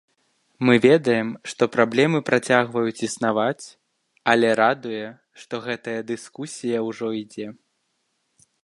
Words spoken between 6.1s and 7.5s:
дыскусія ўжо ідзе.